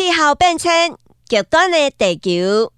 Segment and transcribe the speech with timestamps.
[0.00, 0.94] 气候变迁
[1.28, 2.72] 极端的地球。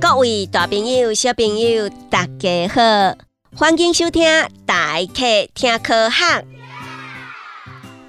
[0.00, 3.18] 各位大朋友、小朋友，大家好，
[3.54, 4.24] 欢迎收听
[4.64, 6.24] 《大客听科学》。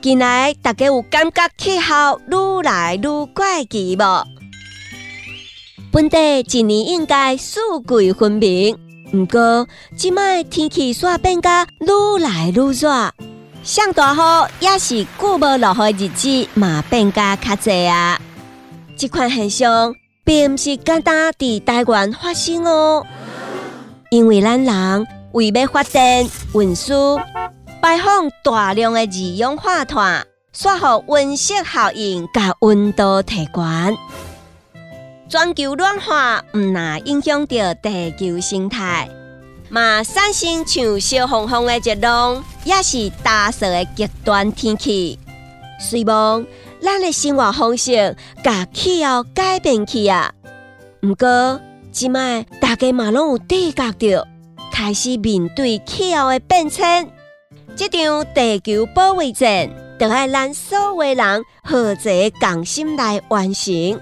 [0.02, 4.24] 近来大家有感觉气候愈来愈怪奇无？
[5.92, 8.78] 本地一年应该四季分明，
[9.12, 13.12] 不过即卖天气煞变甲愈来愈热，
[13.64, 18.20] 上大雨也是久无落雨的日子嘛变加较济啊！
[18.98, 19.96] 这款现象
[20.26, 23.06] 并毋是简单伫台湾发生哦，
[24.12, 27.18] 因为咱人为要发电运输，
[27.82, 33.98] 排放大量的二氧化碳，煞互温室效应甲温度提悬。
[35.30, 39.10] 全球暖化毋那影响到地球生态，
[39.74, 45.18] 嘛产生像小风风的热浪，也是大热的极端天气。
[45.80, 46.46] 希望
[46.80, 50.32] 咱的生活方式甲气候改变去啊！
[51.02, 51.60] 毋过，
[51.92, 54.28] 即卖大家嘛拢有地觉着，
[54.72, 57.10] 开始面对气候的变迁，
[57.76, 64.00] 这场地球保卫战，就爱咱所有人合作共心来完成。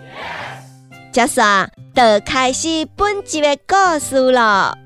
[1.14, 4.78] 接下就开始本集的故事了。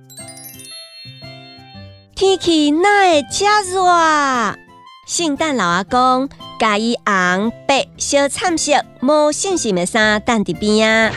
[2.16, 4.56] 天气哪会这热？
[5.06, 8.72] 圣诞老阿公加以红白小惨色、
[9.02, 11.12] 无信心的衫，等伫边啊，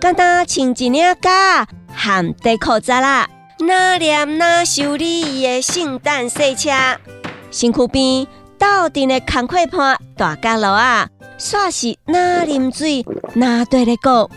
[0.00, 6.70] 简单穿一领夹，含底裤仔啦，哪念哪修理伊的圣诞赛车，
[7.50, 8.26] 身躯边
[8.58, 11.06] 斗阵的工课伴大家乐啊，
[11.38, 14.30] 煞是哪啉水哪对咧讲。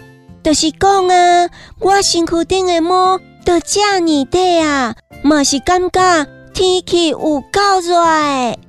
[0.43, 8.59] 就是讲啊，我身躯顶的毛都遮尔短啊，嘛是感觉天气有够热的。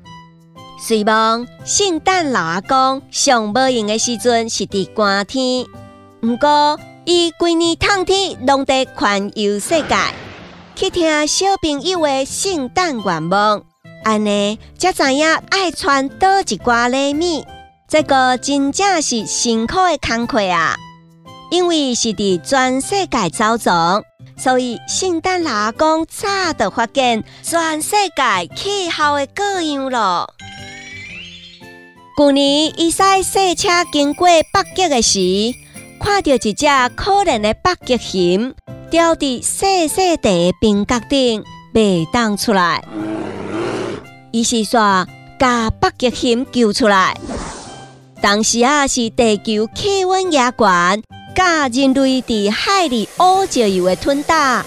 [0.80, 5.64] 希望圣诞老阿公上无闲的时阵是伫寒天，
[6.22, 9.96] 毋过伊规年冬天拢在环游世界，
[10.74, 13.62] 去听小朋友的圣诞愿望，
[14.04, 17.44] 安尼才知影爱穿倒一寡礼物。
[17.88, 20.74] 这个真正是辛苦的工课啊！
[21.50, 23.72] 因为是伫全世界走总，
[24.36, 30.34] 所以圣诞老阿公早就发现全世界气候的各样咯。
[32.16, 35.54] 去年伊赛赛车经过北极的时，
[35.98, 38.54] 看到一只可怜的北极熊
[38.90, 41.42] 吊伫细细地冰角顶，
[41.72, 42.84] 未当出来。
[44.30, 45.06] 伊是说
[45.38, 47.16] 把北极熊救出来，
[48.20, 51.02] 当时啊是地球气温也悬。
[51.34, 54.64] 甲人类伫海里乌石油的吞打，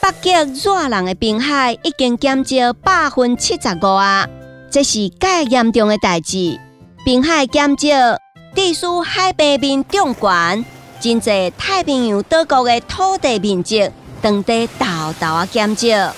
[0.00, 4.28] 北极热人的冰海已经减少百分之七十五啊！
[4.70, 6.58] 这是介严重的代志。
[7.04, 8.18] 冰海减少，
[8.54, 10.64] 地处海平面中悬，
[11.00, 13.88] 真济太平洋岛国的土地面积
[14.20, 14.86] 当地豆
[15.20, 16.14] 豆啊减少。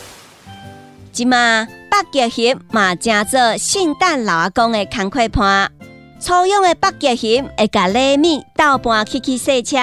[1.12, 5.70] 即马北极熊嘛正做圣诞老阿公的工课伴。
[6.20, 9.78] 粗养的北极熊会甲礼物倒搬去去赛车，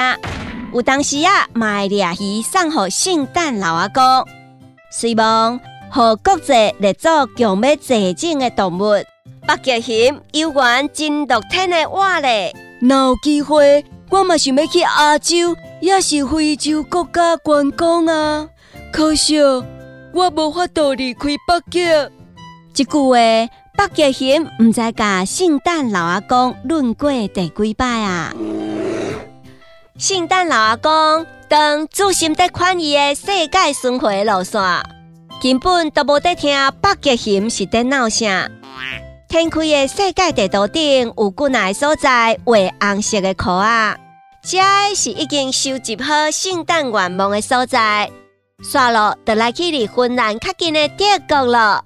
[0.72, 4.04] 有当时啊，卖掠鱼送互圣诞老阿公，
[4.92, 5.60] 希望
[5.90, 9.04] 和国际列作强要济种的动物。
[9.48, 18.48] 北极熊有缘真乐天的话咧，若有机会，我嘛想要去亚洲，也是非洲国家观光啊。
[18.94, 21.80] 可惜我无法度离开北极。
[22.74, 23.18] 即句话。
[23.78, 28.34] 北极熊毋知甲圣诞老阿公论过第几摆啊？
[30.00, 34.60] 圣诞老阿公当注心在看伊的世界巡回路线，
[35.40, 38.50] 根本都无在听北极熊是在闹啥。
[39.30, 43.96] 天开的世界地图顶有几内所在画红色的壳啊，
[44.42, 44.58] 这
[44.96, 48.10] 是已经收集好圣诞愿望的所在。
[48.64, 51.84] 刷了，就来去离芬兰较近的德国了。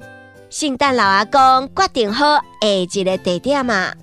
[0.51, 3.93] 圣诞老阿公决定好下一个地点嘛？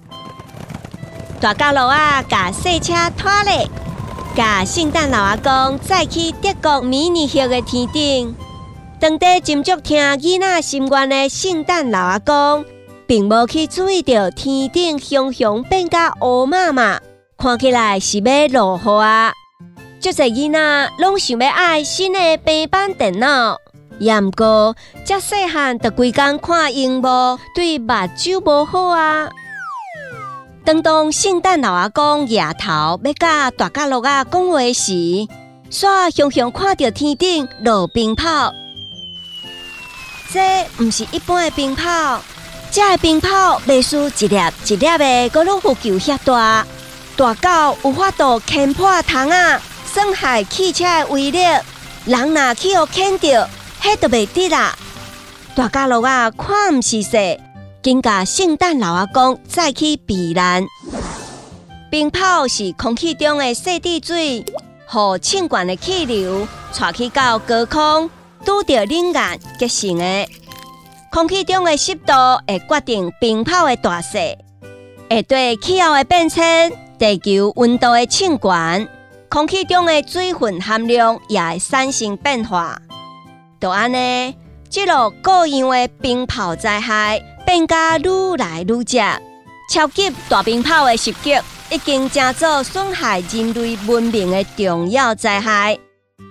[1.43, 3.69] 大家路啊，甲赛车拖咧，
[4.35, 8.35] 甲圣诞老阿公再去德国迷你熊的天顶。
[8.99, 12.65] 当地斟酌听囡仔心愿的圣诞老阿公，
[13.06, 16.99] 并无去注意到天顶熊熊变甲乌麻麻，
[17.37, 19.35] 看起来是要落雨啊！
[20.00, 23.59] 就这囡仔拢想要爱新的平板电脑。
[23.99, 29.29] 也毋过，遮细汉就规工看荧幕，对目睭无好啊。
[30.65, 34.93] 当当圣诞老阿公夜头要甲大家乐啊讲话时，
[35.71, 38.53] 煞熊熊看到天顶落冰泡。
[40.31, 42.21] 这毋是一般的冰泡，
[42.71, 46.67] 这个冰泡未输一粒一粒的，个拢互球遐大，
[47.17, 51.39] 大到有法度牵破窗啊，损害汽车的威力。
[52.05, 53.49] 人若去互牵着，
[53.82, 54.76] 迄都袂得啦。
[55.54, 57.40] 大家乐啊，看毋是说，
[57.82, 60.66] 紧甲圣诞老阿公再去避难。
[61.90, 64.44] 冰泡是空气中的细滴水，
[64.86, 66.46] 和气管的气流
[66.78, 68.10] 带去到高空，
[68.44, 70.28] 拄着冷眼结成的。
[71.10, 72.12] 空气中的湿度
[72.46, 74.19] 会决定冰泡的大小，
[75.08, 78.86] 会对气候的变迁、地球温度的庆管、
[79.30, 82.78] 空气中的水分含量也会产生变化。
[83.60, 84.37] 就安尼，
[84.70, 88.99] 这落各样的冰泡灾害变加愈来愈急，
[89.72, 91.37] 超级大冰泡的袭击。
[91.70, 95.78] 已经成做损害人类文明的重要灾害，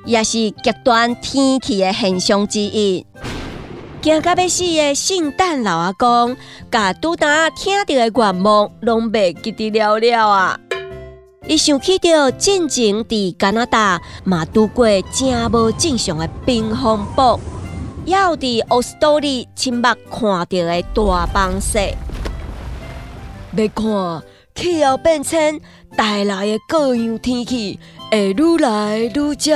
[0.04, 3.06] 也是极端天气的现象之一。
[4.02, 6.36] 惊到要死的圣诞老阿公，
[6.72, 10.60] 甲拄当听到的愿望，拢未记得了了啊！
[11.48, 17.40] 伊想起着进前伫加拿大嘛拄过正无正常的冰风暴，
[18.06, 21.96] 要伫奥斯多利亲目看到的大崩雪，
[23.56, 24.24] 要看。
[24.56, 25.62] 气候变迁
[25.96, 27.80] 带来的各样天气
[28.10, 29.52] 会愈来愈急。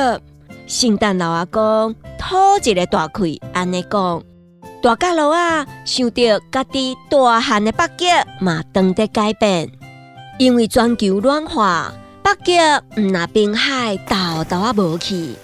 [0.68, 4.22] 圣诞老阿公吐一个大气，安尼讲：
[4.84, 8.06] 大家乐啊，想着家己大汉的北极
[8.40, 9.72] 嘛，正在改变，
[10.42, 11.94] 因为全球暖化，
[12.24, 12.58] 北极
[13.00, 15.36] 毋那冰海豆豆啊无去，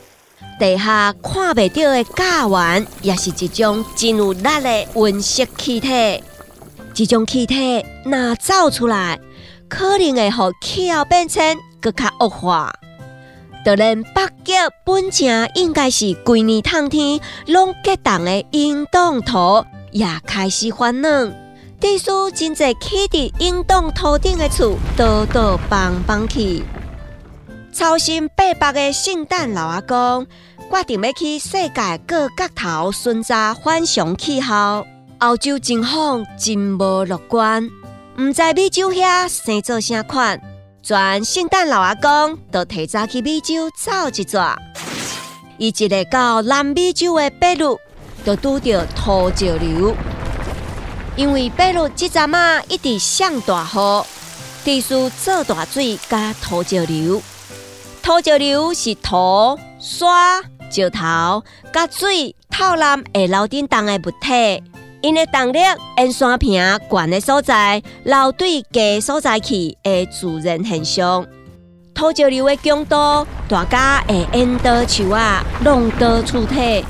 [0.59, 6.23] 地下看袂到的甲烷，也是一种真有力的温室气体。
[6.95, 9.19] 这种气体若走出来。
[9.69, 12.73] 可能会互气候变迁更加恶化。
[13.63, 14.53] 就连，北极
[14.83, 21.31] 本正应该是全年冬天拢结冻的冰冻土，也开始发暖。
[21.79, 26.63] 地书真侪起伫冰冻土顶的厝，多多帮帮去。
[27.71, 30.25] 操心北北的圣诞老阿公，
[30.71, 34.87] 决定要去世界各角头巡查反常气候。
[35.19, 37.69] 欧洲情况真无乐观。
[38.17, 40.41] 毋知美洲遐生做啥款，
[40.81, 44.57] 全圣诞老阿公都提早去美洲走一转。
[45.59, 47.79] 伊一个到南美洲的北路，
[48.25, 49.95] 就拄着土石流，
[51.17, 54.05] 因为北路即阵啊一直上大雨，
[54.63, 57.19] 地势做大水加土石流。
[58.03, 61.43] 土石流是土、沙、石头
[61.73, 64.63] 加水透南会流顶动的物体。
[65.01, 65.59] 因的动力，
[65.97, 71.25] 沿山坪悬的所在流对低所在去的自然现象。
[71.95, 76.85] 土石流的强度，大家会淹到树啊，弄到厝体。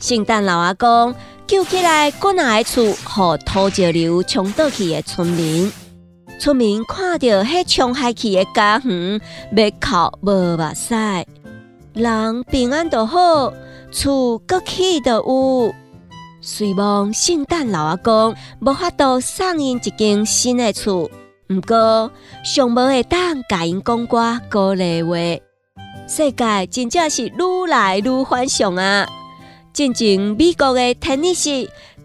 [0.00, 1.14] 圣诞老阿公
[1.46, 5.70] 救起来滚下的厝，和土石流冲倒去的村民。
[6.38, 9.20] 村民看到迄冲下去的家园，
[9.54, 10.94] 要哭无目屎。
[11.92, 13.52] 人平安就好，
[13.92, 15.74] 厝搁起就有。
[16.40, 21.10] 虽望圣诞老阿公无法度送因一间新的厝，
[21.50, 22.10] 毋过
[22.42, 25.16] 尚无会当甲因讲歌鼓励话。
[26.08, 29.06] 世界真正是愈来愈繁盛啊！
[29.74, 31.50] 进前美国的天尼斯，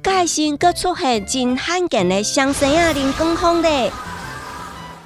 [0.04, 3.92] 介新阁出现真罕见的双生啊人工风的，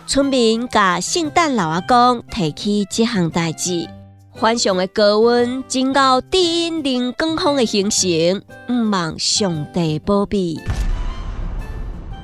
[0.08, 3.90] 村民甲圣诞老阿公提起这项代志。
[4.36, 10.62] 反常的高温，真够低因零光风的形成，毋望上帝保庇。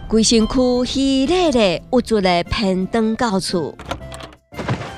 [0.08, 3.76] 规身躯稀累累，无助的偏登到厝。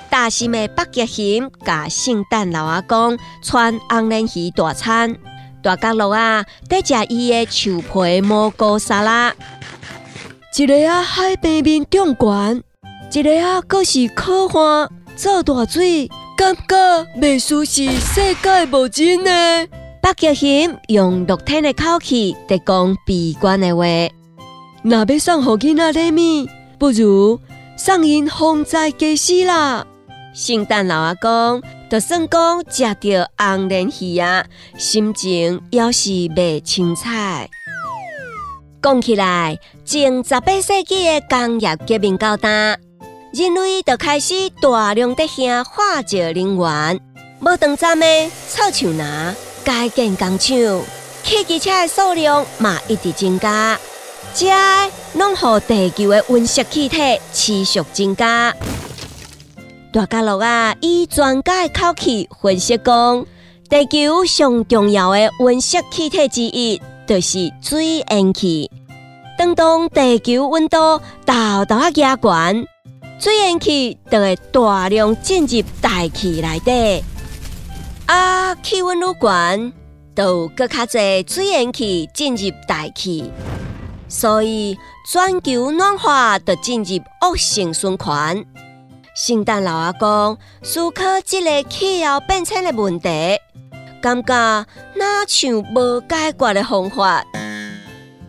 [0.08, 5.18] 大心的北极熊甲圣诞老阿公穿红莲鱼大餐，
[5.62, 9.34] 大角落啊，得食伊的树皮蘑菇沙拉。
[10.58, 12.64] 一个啊海边面中悬，
[13.14, 16.10] 一个啊阁是可欢做大水。
[16.38, 19.30] 感觉未输是世界无尽呢。
[20.02, 23.84] 北极熊用乐天的口气在讲悲观的话。
[24.82, 26.48] 若要送给囡仔礼物，
[26.80, 27.40] 不如
[27.78, 29.86] 送因风灾加死啦。
[30.34, 34.46] 圣诞老阿公就算讲食到红莲鱼啊，
[34.78, 37.50] 心情也是未清彩。
[38.82, 42.50] 讲起来，前十八世纪的工业革命到达。
[43.34, 47.02] 人类就开始大量的兴化石能源，
[47.42, 48.06] 无长站的
[48.50, 49.06] 臭树林、
[49.66, 50.82] 改建工厂、
[51.26, 53.78] 汽机车的数量嘛一直增加，
[54.34, 54.48] 这
[55.16, 58.56] 拢让地球的温室气体持续增加。
[59.94, 63.26] 大家乐啊，以专家的口气分析讲，
[63.70, 68.72] 地球上重要的温室气体之一就是水蒸气。
[69.38, 70.78] 当当地球温度
[71.26, 72.66] 豆豆啊加悬，
[73.20, 77.04] 水蒸气就会大量进入大气内底。
[78.06, 79.74] 啊，气温愈悬，
[80.16, 83.30] 就更较侪水蒸气进入大气，
[84.08, 84.78] 所以
[85.12, 86.96] 全球暖化就进入
[87.28, 88.46] 恶性循环。
[89.14, 93.10] 圣诞老阿公思考这个气候变迁的问题，
[94.02, 94.66] 感觉
[94.96, 97.22] 那像无解决的方法。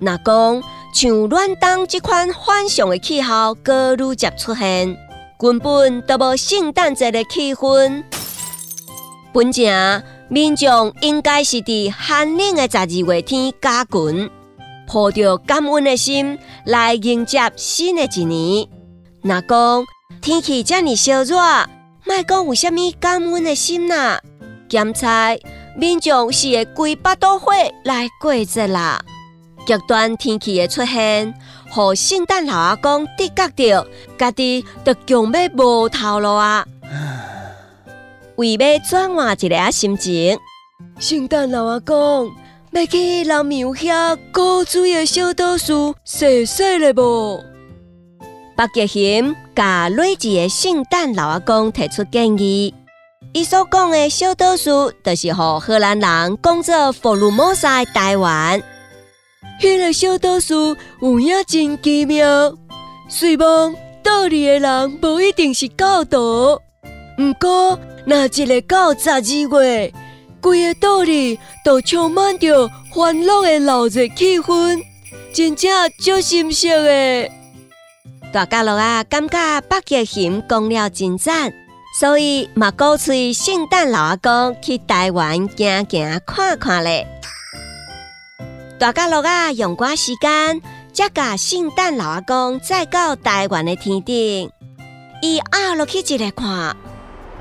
[0.01, 0.61] 那讲
[0.93, 4.97] 像暖冬这款反常的气候，愈愈接出现，
[5.39, 8.03] 根本都无圣诞节的气氛。
[9.33, 14.29] 本正民众应该是伫寒冷的十二月天加群，
[14.93, 16.37] 抱着感恩的心
[16.67, 18.67] 来迎接新的一年。
[19.23, 19.85] 那讲
[20.21, 21.37] 天气这么烧热，
[22.05, 24.19] 莫讲有啥物感恩的心呐？
[24.69, 25.39] 咸菜
[25.77, 27.53] 民众是会规巴肚火
[27.85, 29.03] 来过节啦。
[29.67, 31.35] 极端天气的出现，
[31.71, 33.87] 和圣诞老阿公直觉到
[34.19, 36.67] 家己都强要无头路啊！
[38.37, 40.39] 为要转换一下心情，
[40.99, 42.31] 圣诞老阿公
[42.73, 47.52] 要去老庙遐古锥的小岛树洗洗了无？
[48.63, 52.73] 白杰贤甲睿智的圣诞老阿公提出建议，
[53.33, 58.63] 伊所讲的小岛树，就是和荷兰人讲做佛罗摩萨台湾。
[59.61, 62.55] 迄个小岛树有影真奇妙，
[63.09, 66.61] 虽望岛里的人无一定是教徒，
[67.19, 67.77] 毋过
[68.07, 69.93] 那一个到十二月，
[70.41, 74.81] 规个岛里都充满着欢乐的闹热气氛，
[75.35, 77.42] 真正足新鲜的。
[78.33, 81.53] 大家乐啊，感觉北极熊讲了真赞，
[82.01, 87.07] 所以嘛鼓吹圣诞老阿公去台湾行行看看咧。
[88.81, 90.63] 大家乐啊，用寡时间，
[90.95, 94.51] 才甲圣诞老阿公再到台湾的天顶，
[95.21, 96.75] 伊压落去一个看，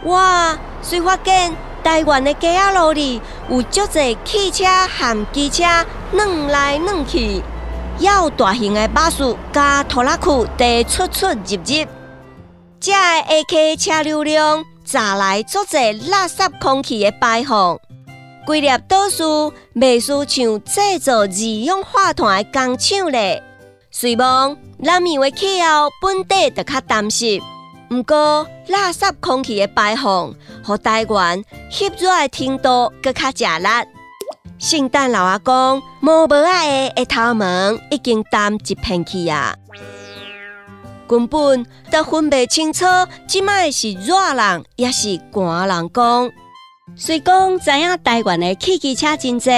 [0.04, 0.58] 哇！
[0.82, 1.56] 虽发现
[1.86, 5.64] 台湾的街仔路里有足侪汽车和机车
[6.12, 7.42] 转来转去，
[8.02, 10.28] 有大型的巴士加拖拉机
[10.58, 11.88] 在出出入入，
[12.80, 17.78] 这 A K 车流量咋来足侪垃圾空气的排放。
[18.48, 23.44] 规粒岛树未输像制造二氧化碳的工厂咧，
[23.92, 27.40] 虽望南面的气候本地就较担心，
[27.92, 33.68] 毋过垃圾空气的排放和台湾吸热的程度更较热力。
[34.62, 37.46] 圣诞老阿公无无爱的头毛
[37.90, 39.56] 已经淡一片去啊，
[41.08, 42.86] 根本都分不清楚，
[43.28, 46.30] 即卖是热人也是寒人讲。
[46.96, 49.52] 虽讲知影台湾的汽机车真多，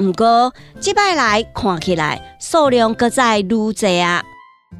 [0.00, 3.72] 毋过即摆来看起来数量搁再愈多
[4.02, 4.24] 啊！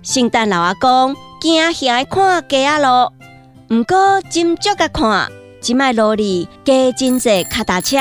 [0.02, 3.12] 圣诞老阿公惊遐看街仔路，
[3.71, 7.96] 毋过斟酌甲看，即摆路里加真济脚踏车，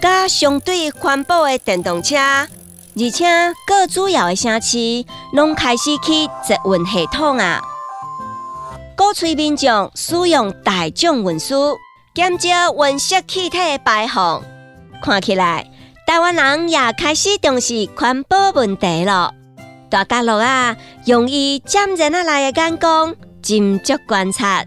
[0.00, 3.26] 甲相对环保的电动车，而且
[3.66, 7.62] 各主要的城市拢开始去集运系统啊，
[8.96, 11.76] 鼓吹民众使用大众运输。
[12.14, 14.42] 减少温室气体排放，
[15.02, 15.66] 看起来
[16.06, 19.32] 台湾人也开始重视环保问题了。
[19.88, 20.76] 大家乐啊，
[21.06, 24.62] 用伊渐渐啊来的眼光，斟酌观察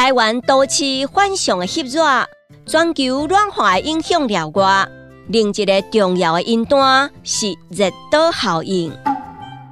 [0.00, 2.26] 台湾多次反常的热热，
[2.64, 4.88] 全球暖化影响了外，
[5.28, 8.90] 另一个重要的因端是热岛效应。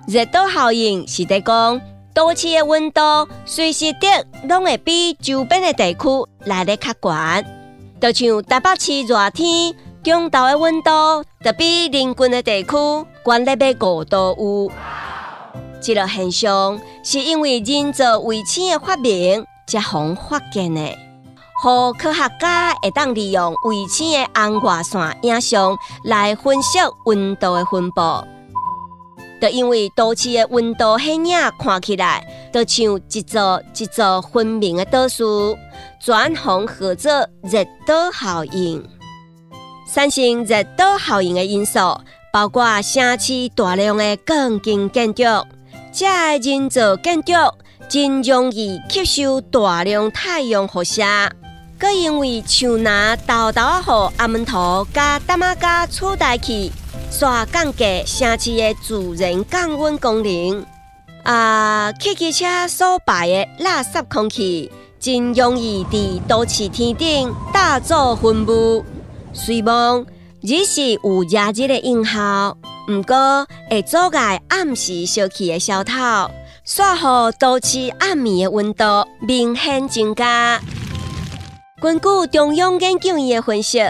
[0.07, 1.81] 热岛效应是在讲。
[2.13, 3.01] 都市的温度
[3.47, 6.09] 随时的拢会比周边的地区
[6.45, 7.47] 来得较悬，
[7.99, 10.91] 就像台北市热天，中昼的温度
[11.43, 12.71] 就比邻近的地区
[13.25, 14.71] 悬了要五度有。
[15.81, 20.97] 这个现象是因为人造卫星的发明才方发现的，
[21.63, 28.01] 和科学家会当利用卫星的红外线影像来分析温度的分布。
[29.41, 35.57] 就因为都市的温度显影看起来，就像一座一座分明的岛树，
[36.01, 38.83] 转红合作热岛效应。
[39.93, 41.79] 产生热岛效应的因素
[42.33, 45.23] 包括城市大量的钢筋建筑，
[45.93, 46.07] 这
[46.39, 47.33] 人造建筑
[47.89, 51.03] 真容易吸收大量太阳辐射，
[51.81, 56.71] 佮因为像拿豆豆啊，和阿门头加大马加取代去。
[57.11, 60.67] 刷降低城市的自然降温功能，
[61.23, 68.85] 啊，汽机车所排的垃圾空气，真容易伫都市天顶大作分布。
[69.33, 70.05] 虽望
[70.43, 72.55] 只是有热日的影效，
[72.91, 75.95] 毋过会阻碍暗时烧气的消透，
[76.69, 78.85] 煞好都市暗暝的温度
[79.21, 80.61] 明显增加。
[81.81, 83.81] 根据中央研究院的分析，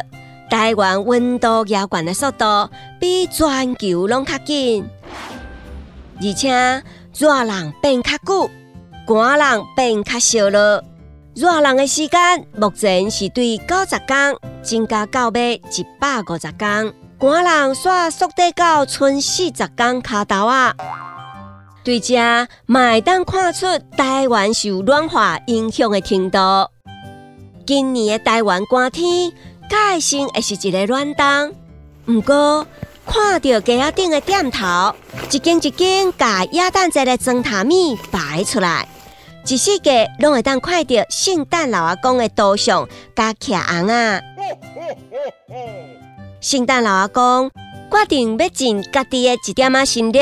[0.48, 2.70] 台湾温度遥悬的速度
[3.00, 4.88] 比全球拢较紧，
[6.22, 6.80] 而且
[7.18, 8.48] 热人变较久，
[9.08, 10.84] 寒人变较少了。
[11.34, 16.94] 热人的时间目前是对九十天增加到尾一百五十天。
[17.18, 20.72] 寒人煞缩短到剩四十天卡头啊！
[21.84, 22.16] 对这，
[22.66, 23.66] 麦当看出
[23.96, 26.38] 台湾受暖化影响的程度。
[27.66, 29.32] 今年的台湾寒天，
[29.70, 31.54] 改性也是一个暖冬。
[32.04, 32.66] 不过，
[33.06, 34.94] 看到鸡仔顶的点头，
[35.30, 38.86] 一根一根把鸭蛋仔的装塔米摆出来，
[39.46, 44.20] 一世界拢会当看到圣诞老阿公的雕像加骑红啊！
[46.40, 47.50] 圣诞老阿公
[47.90, 50.18] 决定要尽家己的一点仔心力，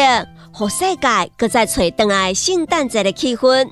[0.58, 3.68] 让世界搁再找回来圣诞节的气氛。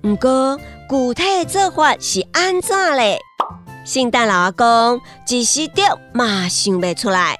[0.00, 0.56] 不过，
[0.88, 3.18] 具体做法是安怎嘞？
[3.84, 7.36] 圣诞老阿公一时着嘛想不出来，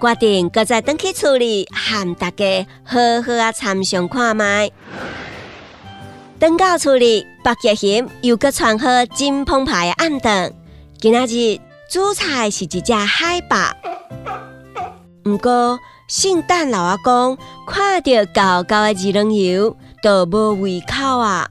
[0.00, 4.70] 决定搁再登去处理，和大家好好啊参详看卖。
[6.38, 10.52] 登到处理，白吉贤又搁穿好金澎湃的暗灯，
[11.00, 11.58] 今仔日。
[11.88, 13.56] 主菜是一只海豹，
[15.22, 15.78] 不过
[16.08, 17.36] 圣诞老阿公
[17.66, 21.48] 看到高高的二郎油，都无胃口啊，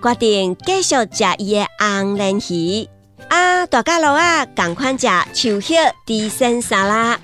[0.00, 2.88] 决定继续食伊的红鲢鱼。
[3.28, 7.18] 啊，大家老啊，赶快食秋叶地生沙拉。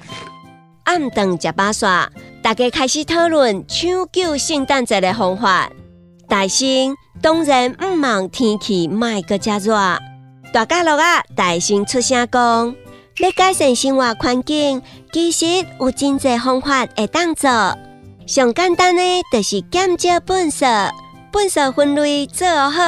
[0.83, 2.09] 暗顿食饱煞，
[2.43, 5.71] 大家开始讨论抢救圣诞节的方法。
[6.29, 9.73] 大兴当然唔望天气卖个加热。
[10.53, 12.75] 大家老啊，大声出声讲，
[13.19, 15.47] 要改善生活环境，其实
[15.79, 17.49] 有真侪方法会当做。
[18.27, 20.67] 上简单的，就是减少粪扫，
[21.33, 22.83] 粪扫分类做好，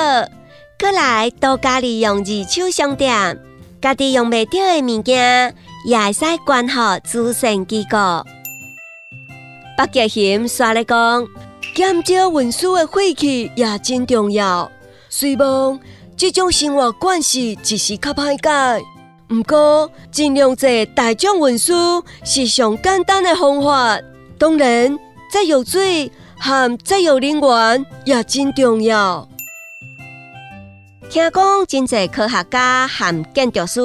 [0.81, 3.39] 过来多加利用二手商店，
[3.81, 5.55] 家己用袂到的物件，
[5.87, 8.25] 也会使管好资讯机构。
[9.79, 11.27] 北极熊刷咧讲，
[11.75, 14.71] 减少运输的废气也真重要，
[15.09, 15.79] 希望。
[16.19, 18.81] 这种生活惯习只是较歹改，
[19.29, 23.99] 不过尽量坐大众运输是上简单的方法。
[24.39, 24.97] 当然，
[25.33, 29.29] 节约水和节约能源也真重要。
[31.09, 33.81] 听讲，真济科学家和建筑师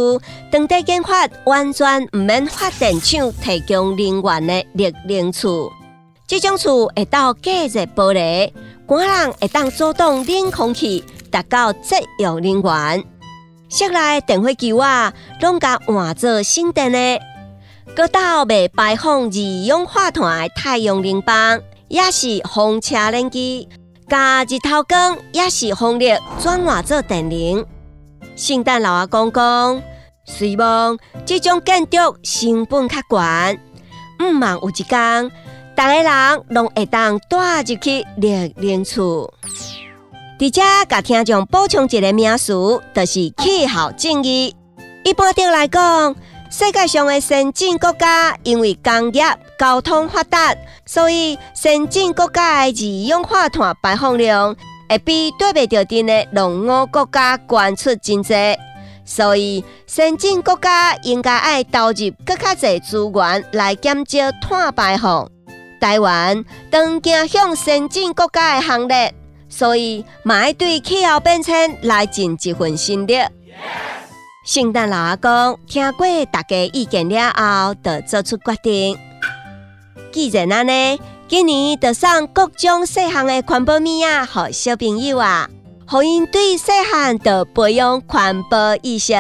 [0.51, 5.71] 当地研发完全唔免发电厂提供能源的热能厝，
[6.27, 8.51] 这种厝会到隔热玻璃，
[8.87, 11.03] 寒人会当主动冷空气。
[11.31, 13.03] 达到节约能源，
[13.71, 17.21] 室内电火球啊，拢甲换做新电的。
[17.95, 23.69] 搁到未排放二氧化碳的太阳能板，也是风车冷机，
[24.09, 27.65] 加日头光也是风力转换做电能。
[28.35, 29.81] 圣诞老阿公讲，
[30.25, 33.57] 希望这种建筑成本较悬，
[34.19, 35.31] 毋忙有一天，
[35.77, 39.33] 大个人拢会当带入去热能厝。
[40.41, 42.51] 伫遮甲听众补充一个名词，
[42.95, 44.55] 就是气候正义。
[45.03, 46.15] 一般上来讲，
[46.49, 49.23] 世界上的先进国家因为工业、
[49.55, 54.55] 交通发达，所以先进国家的二氧化碳排放量
[54.89, 58.35] 会比对袂着阵的农业国家悬出真多。
[59.05, 65.29] 所以，先进国家应该爱投入更较侪资源来减少碳排放。
[65.79, 69.13] 台湾当走向先进国家的行列。
[69.51, 73.19] 所以，买对气候变迁来尽一份心力。
[74.43, 78.97] 圣诞老阿公听过大家意见了后，就做出决定。
[80.11, 85.47] 既然安尼，今年就送各种细项的环保物啊，给小朋友啊，
[85.87, 89.13] 互因对细汉就培养环保意识。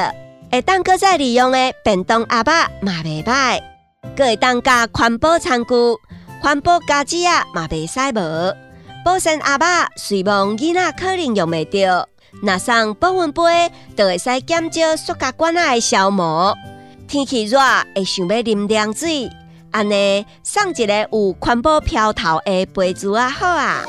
[0.51, 3.61] 会当搁再利用的便当阿爸嘛袂歹，
[4.17, 5.73] 搁会当加环保餐具、
[6.41, 8.70] 环保家具啊嘛袂使无。
[9.03, 12.07] 保鲜阿爸，希望囡仔可能用袂着。
[12.43, 16.55] 拿上保温杯，就会使减少塑胶管仔的消磨。
[17.07, 17.59] 天气热，
[17.95, 19.29] 会想要啉凉水，
[19.71, 23.83] 安尼送一个有环保飘头的杯子啊，好啊！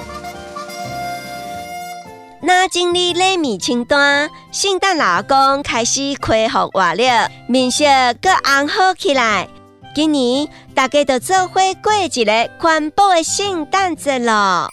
[2.42, 7.84] 那整理礼物清单，圣诞老公开始开服完了，面色
[8.20, 9.48] 搁红好起来。
[9.94, 14.68] 今年大家就做伙过一个环保的圣诞节了。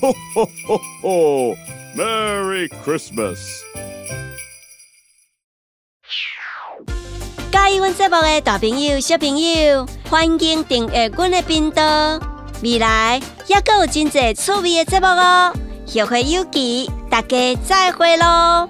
[0.00, 1.56] Ho ho ho ho!
[1.96, 3.38] Merry Christmas!
[7.50, 11.82] 介意阮节目的大朋友、小朋友，欢迎订阅阮的频道。
[12.62, 15.52] 未来还阁有真侪趣味的节目哦！
[15.84, 18.68] 学会有期，大家再会喽！